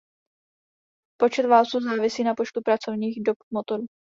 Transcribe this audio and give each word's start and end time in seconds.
Počet 1.19 1.45
válců 1.47 1.79
závisí 1.79 2.23
na 2.23 2.33
počtu 2.35 2.61
pracovních 2.61 3.23
dob 3.23 3.37
motoru. 3.53 3.85